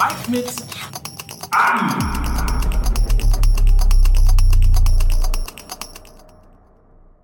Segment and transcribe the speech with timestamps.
[0.00, 0.46] Mike mit
[1.50, 1.94] Abi.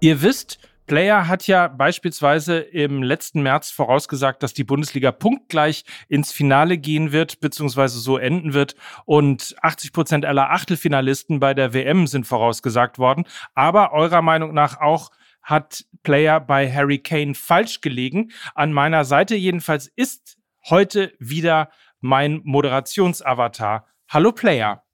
[0.01, 6.33] Ihr wisst, Player hat ja beispielsweise im letzten März vorausgesagt, dass die Bundesliga punktgleich ins
[6.33, 8.77] Finale gehen wird, beziehungsweise so enden wird.
[9.07, 13.25] Und 80 Prozent aller Achtelfinalisten bei der WM sind vorausgesagt worden.
[13.55, 18.33] Aber eurer Meinung nach auch hat Player bei Harry Kane falsch gelegen.
[18.55, 20.37] An meiner Seite jedenfalls ist
[20.69, 23.87] heute wieder mein Moderationsavatar.
[24.09, 24.85] Hallo Player.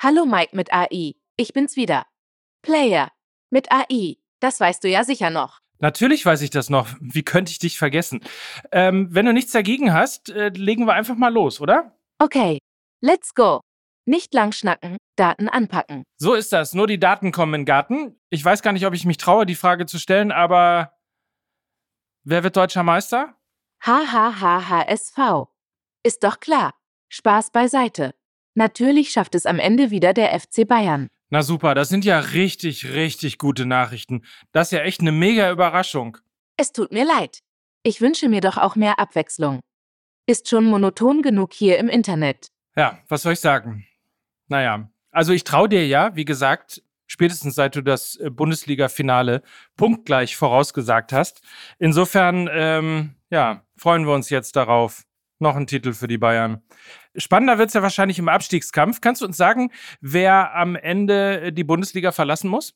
[0.00, 1.14] Hallo Mike mit AI.
[1.36, 2.06] Ich bin's wieder.
[2.62, 3.10] Player
[3.50, 4.16] mit AI.
[4.40, 5.60] Das weißt du ja sicher noch.
[5.78, 6.88] Natürlich weiß ich das noch.
[7.00, 8.20] Wie könnte ich dich vergessen?
[8.72, 11.96] Ähm, wenn du nichts dagegen hast, äh, legen wir einfach mal los, oder?
[12.18, 12.58] Okay,
[13.02, 13.60] let's go.
[14.06, 16.04] Nicht lang schnacken, Daten anpacken.
[16.18, 16.74] So ist das.
[16.74, 18.18] Nur die Daten kommen in den Garten.
[18.30, 20.92] Ich weiß gar nicht, ob ich mich traue, die Frage zu stellen, aber
[22.24, 23.34] wer wird deutscher Meister?
[23.84, 25.48] HHHHSV.
[26.06, 26.72] Ist doch klar.
[27.08, 28.14] Spaß beiseite.
[28.54, 31.08] Natürlich schafft es am Ende wieder der FC Bayern.
[31.30, 34.22] Na super, das sind ja richtig, richtig gute Nachrichten.
[34.52, 36.18] Das ist ja echt eine mega Überraschung.
[36.56, 37.40] Es tut mir leid.
[37.82, 39.58] Ich wünsche mir doch auch mehr Abwechslung.
[40.26, 42.52] Ist schon monoton genug hier im Internet.
[42.76, 43.84] Ja, was soll ich sagen?
[44.46, 49.42] Naja, also ich traue dir ja, wie gesagt, spätestens seit du das äh, Bundesliga-Finale
[49.76, 51.42] punktgleich vorausgesagt hast.
[51.80, 55.05] Insofern, ähm, ja, freuen wir uns jetzt darauf.
[55.38, 56.62] Noch ein Titel für die Bayern.
[57.14, 59.00] Spannender wird es ja wahrscheinlich im Abstiegskampf.
[59.00, 59.70] Kannst du uns sagen,
[60.00, 62.74] wer am Ende äh, die Bundesliga verlassen muss?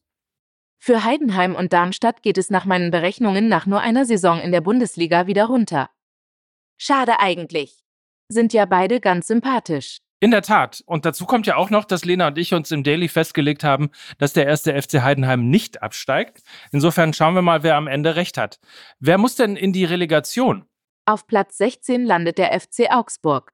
[0.78, 4.62] Für Heidenheim und Darmstadt geht es nach meinen Berechnungen nach nur einer Saison in der
[4.62, 5.90] Bundesliga wieder runter.
[6.78, 7.84] Schade eigentlich.
[8.28, 9.98] Sind ja beide ganz sympathisch.
[10.20, 10.82] In der Tat.
[10.86, 13.90] Und dazu kommt ja auch noch, dass Lena und ich uns im Daily festgelegt haben,
[14.18, 16.42] dass der erste FC Heidenheim nicht absteigt.
[16.72, 18.60] Insofern schauen wir mal, wer am Ende recht hat.
[18.98, 20.66] Wer muss denn in die Relegation?
[21.06, 23.52] Auf Platz 16 landet der FC Augsburg.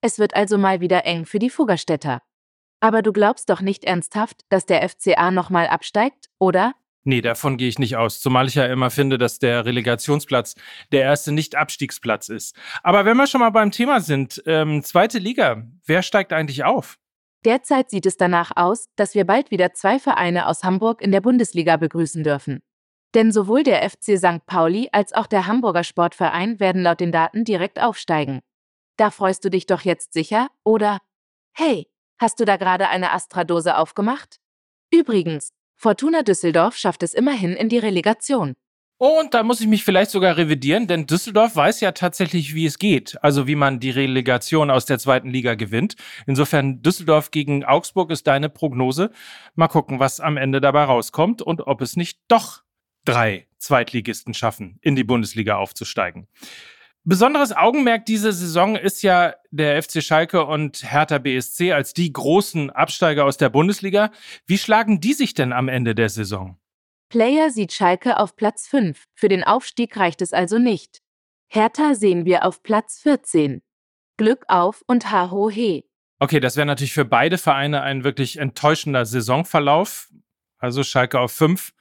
[0.00, 2.22] Es wird also mal wieder eng für die Fuggerstädter.
[2.80, 6.74] Aber du glaubst doch nicht ernsthaft, dass der FCA nochmal absteigt, oder?
[7.04, 10.56] Nee, davon gehe ich nicht aus, zumal ich ja immer finde, dass der Relegationsplatz
[10.90, 12.56] der erste Nicht-Abstiegsplatz ist.
[12.82, 16.98] Aber wenn wir schon mal beim Thema sind, ähm, zweite Liga, wer steigt eigentlich auf?
[17.44, 21.20] Derzeit sieht es danach aus, dass wir bald wieder zwei Vereine aus Hamburg in der
[21.20, 22.60] Bundesliga begrüßen dürfen.
[23.16, 24.44] Denn sowohl der FC St.
[24.44, 28.40] Pauli als auch der Hamburger Sportverein werden laut den Daten direkt aufsteigen.
[28.98, 30.98] Da freust du dich doch jetzt sicher, oder?
[31.54, 31.88] Hey,
[32.18, 34.36] hast du da gerade eine Astra-Dose aufgemacht?
[34.92, 38.52] Übrigens, Fortuna Düsseldorf schafft es immerhin in die Relegation.
[38.98, 42.78] Und da muss ich mich vielleicht sogar revidieren, denn Düsseldorf weiß ja tatsächlich, wie es
[42.78, 43.16] geht.
[43.22, 45.96] Also wie man die Relegation aus der zweiten Liga gewinnt.
[46.26, 49.10] Insofern Düsseldorf gegen Augsburg ist deine Prognose.
[49.54, 52.65] Mal gucken, was am Ende dabei rauskommt und ob es nicht doch
[53.06, 56.28] drei Zweitligisten schaffen, in die Bundesliga aufzusteigen.
[57.08, 62.70] Besonderes Augenmerk dieser Saison ist ja der FC Schalke und Hertha BSC als die großen
[62.70, 64.10] Absteiger aus der Bundesliga.
[64.44, 66.58] Wie schlagen die sich denn am Ende der Saison?
[67.08, 69.04] Player sieht Schalke auf Platz 5.
[69.14, 71.00] Für den Aufstieg reicht es also nicht.
[71.46, 73.62] Hertha sehen wir auf Platz 14.
[74.16, 75.84] Glück auf und ha ho he.
[76.18, 80.08] Okay, das wäre natürlich für beide Vereine ein wirklich enttäuschender Saisonverlauf.
[80.58, 81.72] Also Schalke auf 5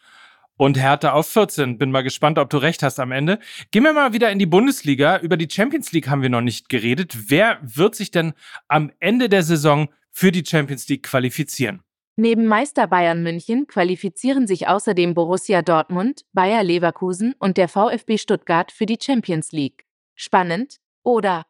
[0.58, 1.78] und Hertha auf 14.
[1.78, 3.40] Bin mal gespannt, ob du recht hast am Ende.
[3.72, 5.20] Gehen wir mal wieder in die Bundesliga.
[5.20, 7.30] Über die Champions League haben wir noch nicht geredet.
[7.30, 8.34] Wer wird sich denn
[8.68, 11.82] am Ende der Saison für die Champions League qualifizieren?
[12.18, 18.72] Neben Meister Bayern München qualifizieren sich außerdem Borussia Dortmund, Bayer Leverkusen und der VfB Stuttgart
[18.72, 19.86] für die Champions League.
[20.16, 21.46] Spannend, oder?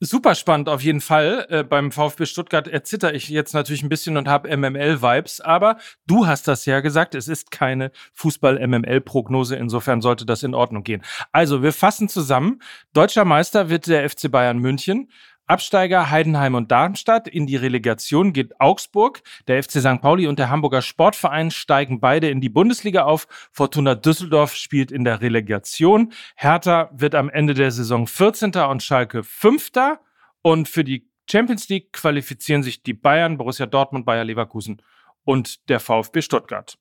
[0.00, 1.46] Super spannend auf jeden Fall.
[1.50, 5.76] Äh, beim VfB Stuttgart erzitter ich jetzt natürlich ein bisschen und habe MML-Vibes, aber
[6.06, 11.02] du hast das ja gesagt, es ist keine Fußball-MML-Prognose, insofern sollte das in Ordnung gehen.
[11.32, 12.62] Also, wir fassen zusammen.
[12.92, 15.10] Deutscher Meister wird der FC Bayern München.
[15.48, 17.26] Absteiger Heidenheim und Darmstadt.
[17.26, 19.22] In die Relegation geht Augsburg.
[19.46, 20.02] Der FC St.
[20.02, 23.26] Pauli und der Hamburger Sportverein steigen beide in die Bundesliga auf.
[23.50, 26.12] Fortuna Düsseldorf spielt in der Relegation.
[26.36, 28.52] Hertha wird am Ende der Saison 14.
[28.56, 29.72] und Schalke 5.
[30.42, 34.82] Und für die Champions League qualifizieren sich die Bayern, Borussia Dortmund, Bayer Leverkusen
[35.24, 36.78] und der VfB Stuttgart.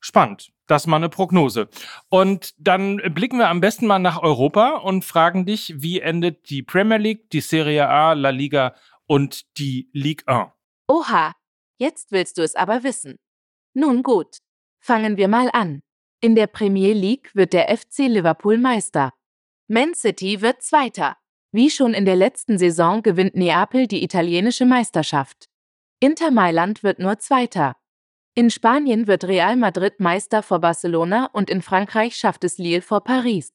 [0.00, 0.52] Spannend.
[0.66, 1.68] Das ist mal eine Prognose.
[2.08, 6.62] Und dann blicken wir am besten mal nach Europa und fragen dich, wie endet die
[6.62, 8.74] Premier League, die Serie A, La Liga
[9.06, 10.50] und die Ligue 1?
[10.88, 11.32] Oha,
[11.78, 13.18] jetzt willst du es aber wissen.
[13.74, 14.38] Nun gut,
[14.80, 15.82] fangen wir mal an.
[16.20, 19.12] In der Premier League wird der FC Liverpool Meister.
[19.68, 21.16] Man City wird Zweiter.
[21.52, 25.48] Wie schon in der letzten Saison gewinnt Neapel die italienische Meisterschaft.
[26.00, 27.76] Inter Mailand wird nur Zweiter.
[28.38, 33.02] In Spanien wird Real Madrid Meister vor Barcelona und in Frankreich schafft es Lille vor
[33.02, 33.54] Paris.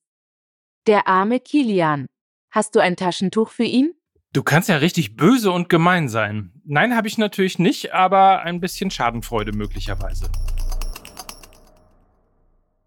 [0.87, 2.07] Der arme Kilian.
[2.49, 3.93] Hast du ein Taschentuch für ihn?
[4.33, 6.51] Du kannst ja richtig böse und gemein sein.
[6.65, 10.31] Nein, habe ich natürlich nicht, aber ein bisschen Schadenfreude möglicherweise.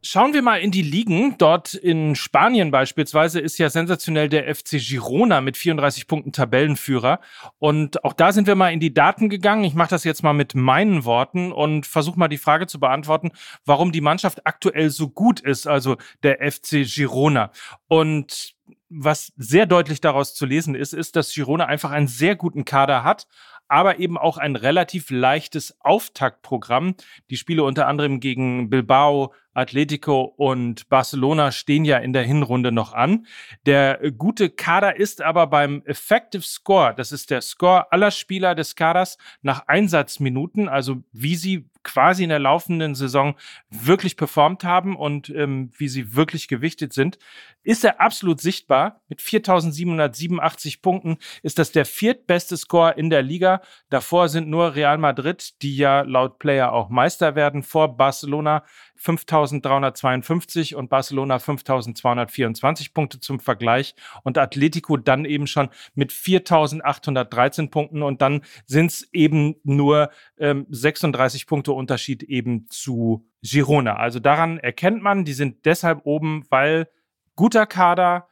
[0.07, 1.39] Schauen wir mal in die Ligen.
[1.39, 7.21] Dort in Spanien beispielsweise ist ja sensationell der FC Girona mit 34 Punkten Tabellenführer.
[7.59, 9.65] Und auch da sind wir mal in die Daten gegangen.
[9.65, 13.31] Ich mache das jetzt mal mit meinen Worten und versuche mal die Frage zu beantworten,
[13.65, 17.51] warum die Mannschaft aktuell so gut ist, also der FC Girona.
[17.89, 18.55] Und
[18.91, 23.05] was sehr deutlich daraus zu lesen ist, ist, dass Girona einfach einen sehr guten Kader
[23.05, 23.27] hat,
[23.69, 26.95] aber eben auch ein relativ leichtes Auftaktprogramm.
[27.31, 32.93] Die Spiele unter anderem gegen Bilbao, Atletico und Barcelona stehen ja in der Hinrunde noch
[32.93, 33.27] an.
[33.67, 38.75] Der gute Kader ist aber beim Effective Score, das ist der Score aller Spieler des
[38.75, 43.37] Kaders nach Einsatzminuten, also wie sie quasi in der laufenden Saison
[43.71, 47.19] wirklich performt haben und ähm, wie sie wirklich gewichtet sind,
[47.65, 49.01] ist er absolut sichtbar.
[49.09, 53.63] Mit 4.787 Punkten ist das der viertbeste Score in der Liga.
[53.89, 58.65] Davor sind nur Real Madrid, die ja laut Player auch Meister werden, vor Barcelona
[59.03, 68.03] 5.352 und Barcelona 5.224 Punkte zum Vergleich und Atletico dann eben schon mit 4.813 Punkten
[68.03, 73.97] und dann sind es eben nur ähm, 36 Punkte Unterschied eben zu Girona.
[73.97, 76.89] Also daran erkennt man, die sind deshalb oben, weil
[77.37, 78.29] guter Kader,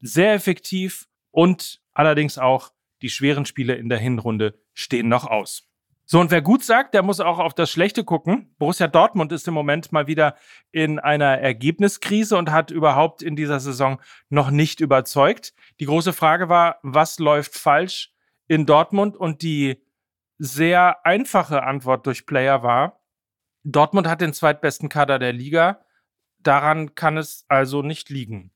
[0.00, 2.72] sehr effektiv und allerdings auch
[3.02, 5.68] die schweren Spiele in der Hinrunde stehen noch aus.
[6.10, 8.54] So, und wer gut sagt, der muss auch auf das Schlechte gucken.
[8.58, 10.36] Borussia Dortmund ist im Moment mal wieder
[10.72, 14.00] in einer Ergebniskrise und hat überhaupt in dieser Saison
[14.30, 15.52] noch nicht überzeugt.
[15.80, 18.14] Die große Frage war, was läuft falsch
[18.46, 19.18] in Dortmund?
[19.18, 19.82] Und die
[20.38, 23.00] sehr einfache Antwort durch Player war,
[23.64, 25.84] Dortmund hat den zweitbesten Kader der Liga.
[26.42, 28.52] Daran kann es also nicht liegen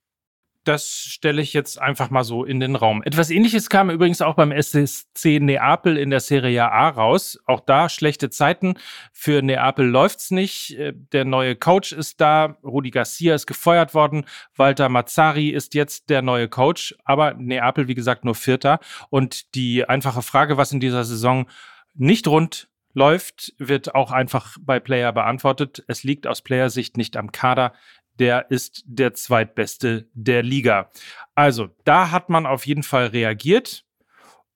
[0.64, 3.02] das stelle ich jetzt einfach mal so in den Raum.
[3.02, 7.38] Etwas ähnliches kam übrigens auch beim SSC Neapel in der Serie A raus.
[7.46, 8.74] Auch da schlechte Zeiten.
[9.12, 10.78] Für Neapel läuft's nicht.
[10.78, 12.58] Äh, der neue Coach ist da.
[12.62, 14.24] Rudi Garcia ist gefeuert worden.
[14.56, 16.94] Walter Mazzari ist jetzt der neue Coach.
[17.04, 18.78] Aber Neapel, wie gesagt, nur Vierter.
[19.10, 21.48] Und die einfache Frage, was in dieser Saison
[21.94, 25.84] nicht rund läuft, wird auch einfach bei Player beantwortet.
[25.88, 27.72] Es liegt aus Playersicht nicht am Kader
[28.18, 30.90] der ist der zweitbeste der Liga.
[31.34, 33.84] Also, da hat man auf jeden Fall reagiert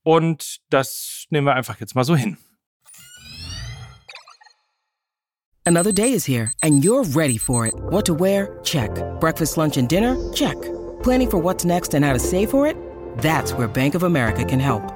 [0.02, 2.38] und das nehmen wir einfach jetzt mal so hin.
[5.64, 7.74] Another day is here and you're ready for it.
[7.90, 8.60] What to wear?
[8.62, 8.90] Check.
[9.18, 10.16] Breakfast, lunch and dinner?
[10.32, 10.56] Check.
[11.02, 12.76] Planning for what's next and how to save for it?
[13.18, 14.95] That's where Bank of America can help.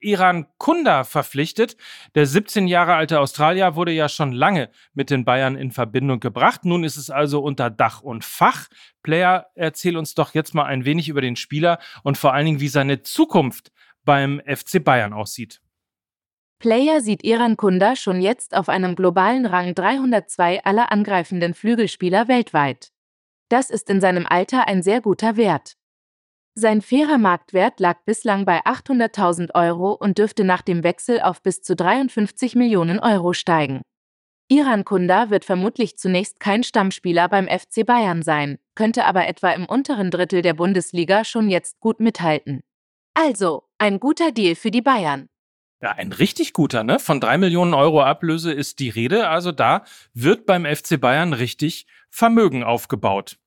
[0.00, 1.76] Iran Kunda verpflichtet.
[2.14, 6.64] Der 17 Jahre alte Australier wurde ja schon lange mit den Bayern in Verbindung gebracht.
[6.64, 8.68] Nun ist es also unter Dach und Fach.
[9.02, 12.60] Player, erzähl uns doch jetzt mal ein wenig über den Spieler und vor allen Dingen,
[12.60, 13.72] wie seine Zukunft
[14.04, 15.60] beim FC Bayern aussieht.
[16.58, 22.90] Player sieht Iran Kunda schon jetzt auf einem globalen Rang 302 aller angreifenden Flügelspieler weltweit.
[23.48, 25.76] Das ist in seinem Alter ein sehr guter Wert.
[26.60, 31.62] Sein fairer Marktwert lag bislang bei 800.000 Euro und dürfte nach dem Wechsel auf bis
[31.62, 33.82] zu 53 Millionen Euro steigen.
[34.48, 39.66] Iran Kunda wird vermutlich zunächst kein Stammspieler beim FC Bayern sein, könnte aber etwa im
[39.66, 42.62] unteren Drittel der Bundesliga schon jetzt gut mithalten.
[43.14, 45.28] Also, ein guter Deal für die Bayern.
[45.80, 46.98] Ja, ein richtig guter, ne?
[46.98, 49.28] Von drei Millionen Euro Ablöse ist die Rede.
[49.28, 53.38] Also da wird beim FC Bayern richtig Vermögen aufgebaut.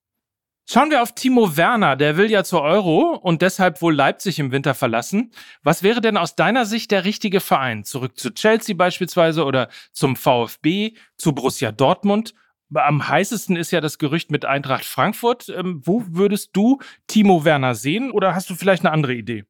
[0.70, 4.52] Schauen wir auf Timo Werner, der will ja zur Euro und deshalb wohl Leipzig im
[4.52, 5.32] Winter verlassen.
[5.64, 7.84] Was wäre denn aus deiner Sicht der richtige Verein?
[7.84, 12.34] Zurück zu Chelsea beispielsweise oder zum VfB, zu Borussia Dortmund?
[12.74, 15.50] Am heißesten ist ja das Gerücht mit Eintracht Frankfurt.
[15.50, 19.44] Ähm, wo würdest du Timo Werner sehen oder hast du vielleicht eine andere Idee?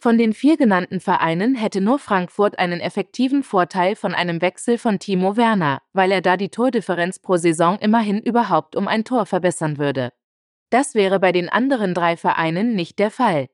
[0.00, 4.98] Von den vier genannten Vereinen hätte nur Frankfurt einen effektiven Vorteil von einem Wechsel von
[4.98, 9.78] Timo Werner, weil er da die Tordifferenz pro Saison immerhin überhaupt um ein Tor verbessern
[9.78, 10.12] würde.
[10.70, 13.48] Das wäre bei den anderen drei Vereinen nicht der Fall.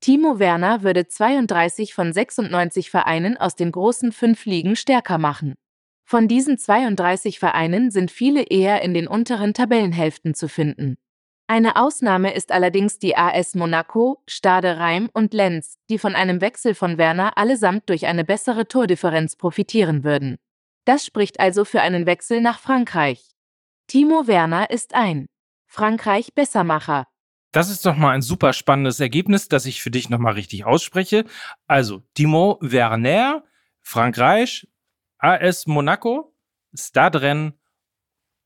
[0.00, 5.54] Timo Werner würde 32 von 96 Vereinen aus den großen fünf Ligen stärker machen.
[6.04, 10.96] Von diesen 32 Vereinen sind viele eher in den unteren Tabellenhälften zu finden.
[11.46, 16.74] Eine Ausnahme ist allerdings die AS Monaco, Stade Reim und Lenz, die von einem Wechsel
[16.74, 20.38] von Werner allesamt durch eine bessere Tordifferenz profitieren würden.
[20.84, 23.30] Das spricht also für einen Wechsel nach Frankreich.
[23.86, 25.26] Timo Werner ist ein
[25.72, 27.06] Frankreich Bessermacher.
[27.50, 31.24] Das ist doch mal ein super spannendes Ergebnis, das ich für dich nochmal richtig ausspreche.
[31.66, 33.42] Also, Timo Werner,
[33.80, 34.68] Frankreich,
[35.16, 36.36] AS Monaco,
[36.74, 37.54] Stade Rennes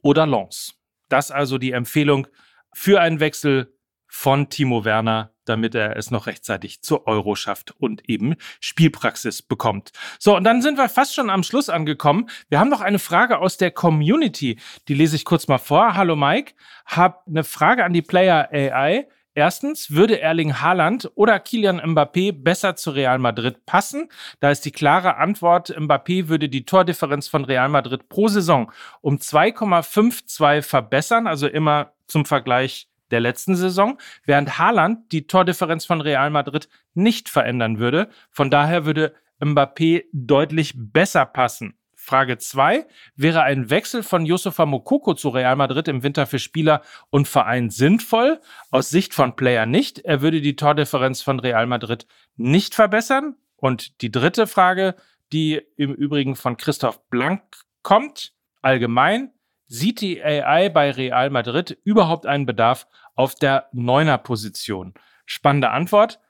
[0.02, 0.78] oder Lens.
[1.08, 2.28] Das also die Empfehlung
[2.72, 3.75] für einen Wechsel
[4.08, 9.92] von Timo Werner, damit er es noch rechtzeitig zur Euro schafft und eben Spielpraxis bekommt.
[10.18, 12.28] So, und dann sind wir fast schon am Schluss angekommen.
[12.48, 14.58] Wir haben noch eine Frage aus der Community.
[14.88, 15.94] Die lese ich kurz mal vor.
[15.94, 16.54] Hallo Mike,
[16.86, 19.06] hab eine Frage an die Player AI.
[19.36, 24.08] Erstens, würde Erling Haaland oder Kilian Mbappé besser zu Real Madrid passen?
[24.40, 28.72] Da ist die klare Antwort, Mbappé würde die Tordifferenz von Real Madrid pro Saison
[29.02, 36.00] um 2,52 verbessern, also immer zum Vergleich der letzten Saison, während Haaland die Tordifferenz von
[36.00, 38.08] Real Madrid nicht verändern würde.
[38.30, 41.78] Von daher würde Mbappé deutlich besser passen.
[42.06, 42.86] Frage 2.
[43.16, 47.68] Wäre ein Wechsel von Yusufa Mokoko zu Real Madrid im Winter für Spieler und Verein
[47.68, 48.40] sinnvoll?
[48.70, 49.98] Aus Sicht von Player nicht.
[50.00, 53.34] Er würde die Tordifferenz von Real Madrid nicht verbessern.
[53.56, 54.94] Und die dritte Frage,
[55.32, 57.42] die im Übrigen von Christoph Blank
[57.82, 59.32] kommt, allgemein.
[59.68, 64.94] Sieht die AI bei Real Madrid überhaupt einen Bedarf auf der Neuner-Position?
[65.24, 66.20] Spannende Antwort.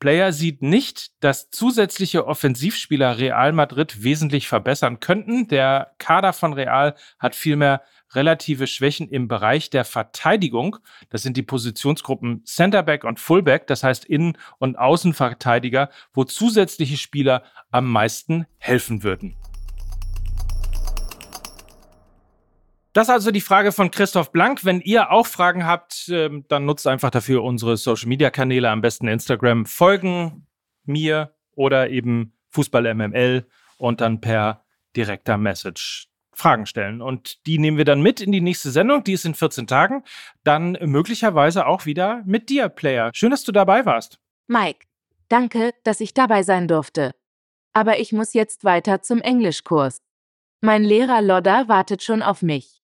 [0.00, 5.48] Player sieht nicht, dass zusätzliche Offensivspieler Real Madrid wesentlich verbessern könnten.
[5.48, 7.80] Der Kader von Real hat vielmehr
[8.12, 10.76] relative Schwächen im Bereich der Verteidigung.
[11.08, 17.44] Das sind die Positionsgruppen Centerback und Fullback, das heißt Innen- und Außenverteidiger, wo zusätzliche Spieler
[17.70, 19.36] am meisten helfen würden.
[22.94, 24.64] Das ist also die Frage von Christoph Blank.
[24.64, 28.82] Wenn ihr auch Fragen habt, ähm, dann nutzt einfach dafür unsere Social Media Kanäle, am
[28.82, 29.66] besten Instagram.
[29.66, 30.46] Folgen
[30.84, 33.48] mir oder eben Fußball MML
[33.78, 37.02] und dann per direkter Message Fragen stellen.
[37.02, 40.04] Und die nehmen wir dann mit in die nächste Sendung, die ist in 14 Tagen.
[40.44, 43.10] Dann möglicherweise auch wieder mit dir, Player.
[43.12, 44.20] Schön, dass du dabei warst.
[44.46, 44.86] Mike,
[45.28, 47.10] danke, dass ich dabei sein durfte.
[47.72, 49.98] Aber ich muss jetzt weiter zum Englischkurs.
[50.60, 52.83] Mein Lehrer Lodda wartet schon auf mich.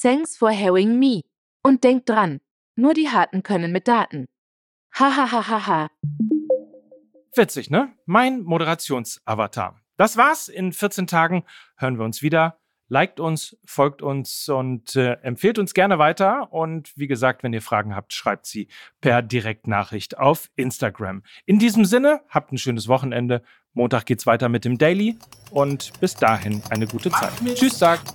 [0.00, 1.22] Thanks for having me.
[1.62, 2.40] Und denkt dran,
[2.74, 4.26] nur die Harten können mit Daten.
[4.94, 5.88] Hahaha.
[7.34, 7.92] Witzig, ne?
[8.06, 9.80] Mein Moderationsavatar.
[9.96, 10.48] Das war's.
[10.48, 11.44] In 14 Tagen
[11.76, 12.58] hören wir uns wieder.
[12.88, 16.52] Liked uns, folgt uns und äh, empfehlt uns gerne weiter.
[16.52, 18.68] Und wie gesagt, wenn ihr Fragen habt, schreibt sie
[19.00, 21.22] per Direktnachricht auf Instagram.
[21.44, 23.42] In diesem Sinne, habt ein schönes Wochenende.
[23.74, 25.18] Montag geht's weiter mit dem Daily
[25.50, 27.32] und bis dahin eine gute Zeit.
[27.54, 28.14] Tschüss, sagt.